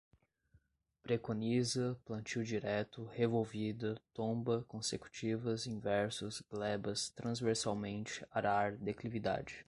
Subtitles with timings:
[1.03, 9.59] preconiza, plantio direto, revolvida, tomba, consecutivas, inversos, glebas, transversalmente, arar, declividade